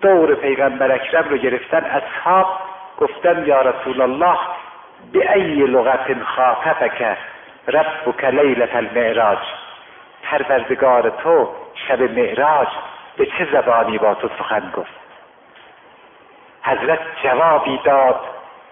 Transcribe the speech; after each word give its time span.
دور 0.00 0.34
پیغمبر 0.34 0.92
اکرم 0.92 1.28
رو 1.28 1.36
گرفتن 1.36 1.84
اصحاب 1.84 2.46
گفتن 2.98 3.46
یا 3.46 3.62
رسول 3.62 4.00
الله 4.00 4.38
به 5.12 5.34
ای 5.34 5.54
لغت 5.54 6.22
خاطبک 6.22 7.16
ربک 7.68 8.24
لیلت 8.24 8.76
المعراج؟ 8.76 9.38
پروردگار 10.22 11.10
تو 11.10 11.48
شب 11.88 12.02
معراج 12.02 12.68
به 13.16 13.26
چه 13.26 13.48
زبانی 13.52 13.98
با 13.98 14.14
تو 14.14 14.28
سخن 14.38 14.72
گفت؟ 14.76 15.00
حضرت 16.62 16.98
جوابی 17.22 17.80
داد 17.84 18.20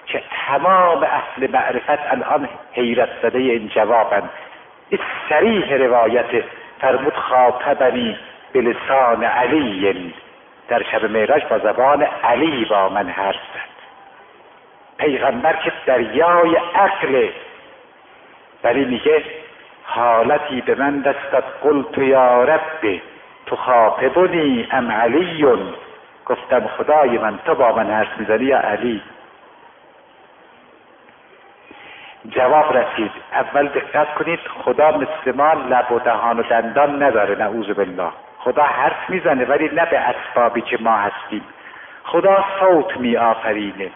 که 0.06 0.22
تمام 0.46 1.02
اهل 1.02 1.50
معرفت 1.50 2.12
الان 2.12 2.48
حیرت 2.72 3.08
زده 3.22 3.38
این 3.38 3.68
جوابن. 3.68 4.30
این 4.88 5.00
سریح 5.28 5.74
روایت 5.74 6.44
فرمود 6.80 7.14
خاطبنی 7.14 8.18
به 8.52 8.60
لسان 8.60 9.24
علی. 9.24 10.14
در 10.68 10.82
شب 10.82 11.04
معراج 11.04 11.44
با 11.44 11.58
زبان 11.58 12.02
علی 12.02 12.64
با 12.64 12.88
من 12.88 13.08
حرف 13.08 13.36
زد. 13.54 13.78
پیغمبر 14.98 15.52
که 15.52 15.72
دریای 15.86 16.56
عقل 16.74 17.28
ولی 18.64 18.84
میگه 18.84 19.24
حالتی 19.84 20.60
به 20.60 20.74
من 20.74 21.00
دستت 21.00 21.44
قلت 21.62 21.98
یا 21.98 22.44
رب 22.44 23.00
تو 23.46 23.56
خاطبنی 23.56 24.68
ام 24.70 24.90
علیون. 24.90 25.74
گفتم 26.26 26.66
خدای 26.66 27.18
من 27.18 27.38
تو 27.38 27.54
با 27.54 27.72
من 27.72 27.90
حرف 27.90 28.18
می‌زنی 28.18 28.44
یا 28.44 28.58
علی؟ 28.58 29.02
جواب 32.28 32.76
رسید 32.76 33.10
اول 33.32 33.68
دقت 33.68 34.14
کنید 34.14 34.40
خدا 34.64 34.90
مثل 34.90 35.36
ما 35.36 35.52
لب 35.52 35.92
و 35.92 35.98
دهان 35.98 36.38
و 36.38 36.42
دندان 36.42 37.02
نداره 37.02 37.34
نعوذ 37.34 37.66
بالله. 37.66 38.12
خدا 38.38 38.62
حرف 38.62 39.10
می‌زنه 39.10 39.44
ولی 39.44 39.70
نه 39.72 39.84
به 39.84 39.98
اسبابی 39.98 40.60
که 40.60 40.78
ما 40.80 40.96
هستیم. 40.96 41.44
خدا 42.04 42.44
صوت 42.60 42.96
می 42.96 43.16
آفرینه 43.16 43.90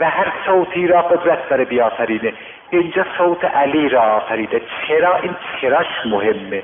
و 0.00 0.10
هر 0.10 0.32
صوتی 0.46 0.86
را 0.86 1.02
قدرت 1.02 1.48
داره 1.48 1.64
بیافرینه. 1.64 2.32
اینجا 2.70 3.06
صوت 3.18 3.44
علی 3.44 3.88
را 3.88 4.02
آفریده. 4.02 4.62
چرا؟ 4.88 5.16
این 5.16 5.36
چراش 5.60 5.86
مهمه. 6.06 6.62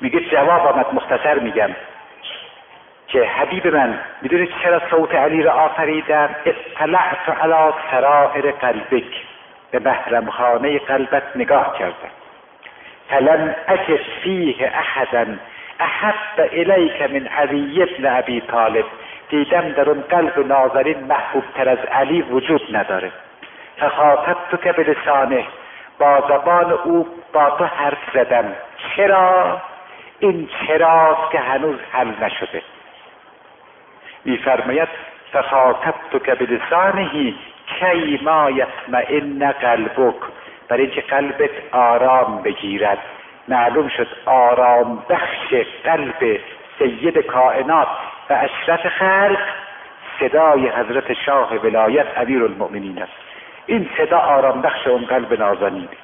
میگه 0.00 0.20
جواب 0.20 0.66
آمد 0.66 0.94
مختصر 0.94 1.38
میگم 1.38 1.70
که 3.08 3.24
حبیب 3.24 3.66
من 3.66 3.98
می‌دونید 4.22 4.52
چرا 4.62 4.82
صوت 4.90 5.14
علی 5.14 5.42
را 5.42 5.52
آفریدم؟ 5.52 6.30
اطلعت 6.44 7.28
علی 7.28 7.72
سرائر 7.90 8.50
قلبک. 8.50 9.24
به 9.70 9.78
محرمخانه 9.78 10.78
قلبت 10.78 11.36
نگاه 11.36 11.78
کردم. 11.78 12.21
فلم 13.12 13.54
اجد 13.68 14.00
فیه 14.22 14.72
احدا 14.74 15.26
احب 15.80 16.48
الیک 16.52 17.02
من 17.02 17.26
علی 17.26 17.82
ابن 17.82 18.16
ابی 18.18 18.40
طالب؟ 18.40 18.84
دیدم 19.28 19.68
در 19.68 19.90
اون 19.90 20.00
قلب 20.00 20.46
نازنین 20.46 21.04
محبوب 21.04 21.44
تر 21.54 21.68
از 21.68 21.78
علی 21.78 22.22
وجود 22.22 22.76
نداره. 22.76 23.12
فخاطب 23.78 24.36
تو 24.50 24.56
که 24.56 24.72
به 24.72 24.82
لسانه 24.82 25.44
با 25.98 26.20
زبان 26.28 26.72
او 26.72 27.08
با 27.32 27.50
تو 27.50 27.64
حرف 27.64 27.98
زدم. 28.14 28.44
چرا؟ 28.96 29.60
این 30.18 30.48
چراست 30.66 31.30
که 31.32 31.38
هنوز 31.38 31.78
حل 31.92 32.12
نشده. 32.20 32.62
میفرماید 34.24 34.88
فخاطب 35.32 35.94
تو 36.12 36.18
که 36.18 36.34
به 36.34 36.44
لسانهی 36.44 37.36
کی 37.66 38.20
ما 38.22 38.50
یطمئن 38.50 39.52
قلبک؟ 39.52 40.41
برای 40.72 40.84
اینکه 40.84 41.00
قلبت 41.00 41.50
آرام 41.72 42.42
بگیرد. 42.42 42.98
معلوم 43.48 43.88
شد 43.88 44.06
آرام 44.26 45.02
بخش 45.08 45.54
قلب 45.84 46.40
سید 46.78 47.18
کائنات 47.18 47.88
و 48.30 48.32
اشرف 48.32 48.86
خلق 48.86 49.38
صدای 50.20 50.68
حضرت 50.68 51.12
شاه 51.12 51.54
ولایت 51.54 52.06
امیر 52.16 52.44
المؤمنین 52.44 53.02
است. 53.02 53.12
این 53.66 53.88
صدا 53.96 54.18
آرام 54.18 54.62
بخش 54.62 54.86
اون 54.86 55.04
قلب 55.04 55.40
نازنینه 55.40 56.02